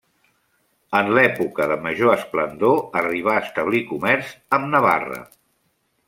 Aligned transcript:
En 0.99 1.09
l'època 1.17 1.67
de 1.73 1.77
major 1.83 2.13
esplendor 2.13 2.81
arribà 3.01 3.35
a 3.37 3.43
establir 3.47 3.81
comerç 3.91 4.33
amb 4.59 4.71
Navarra. 4.77 5.21